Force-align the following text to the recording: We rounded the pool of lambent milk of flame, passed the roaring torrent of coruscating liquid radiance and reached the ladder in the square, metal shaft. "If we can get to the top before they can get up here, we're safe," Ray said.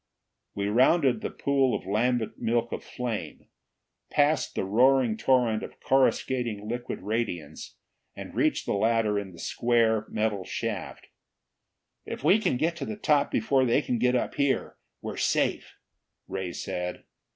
We 0.55 0.65
rounded 0.67 1.21
the 1.21 1.29
pool 1.29 1.75
of 1.77 1.85
lambent 1.85 2.39
milk 2.39 2.71
of 2.71 2.83
flame, 2.83 3.45
passed 4.09 4.55
the 4.55 4.65
roaring 4.65 5.15
torrent 5.15 5.61
of 5.61 5.79
coruscating 5.79 6.67
liquid 6.67 7.01
radiance 7.03 7.75
and 8.15 8.33
reached 8.33 8.65
the 8.65 8.73
ladder 8.73 9.19
in 9.19 9.31
the 9.31 9.37
square, 9.37 10.07
metal 10.09 10.43
shaft. 10.43 11.09
"If 12.03 12.23
we 12.23 12.39
can 12.39 12.57
get 12.57 12.75
to 12.77 12.85
the 12.87 12.97
top 12.97 13.29
before 13.29 13.63
they 13.63 13.83
can 13.83 13.99
get 13.99 14.15
up 14.15 14.33
here, 14.33 14.75
we're 15.03 15.17
safe," 15.17 15.75
Ray 16.27 16.51
said. 16.51 17.03